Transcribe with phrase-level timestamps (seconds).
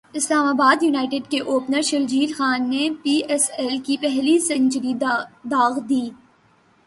[0.13, 6.01] اسلام ابادیونائیٹڈ کے اوپنر شرجیل خان نے P S L کی پہلی سنچری داغ دی